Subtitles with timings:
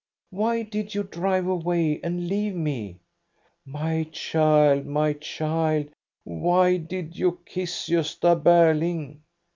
[0.31, 3.01] Why did you drive away and leave me?""
[3.67, 5.89] My child, my child,
[6.23, 9.19] why did you kiss Gosta Berling?"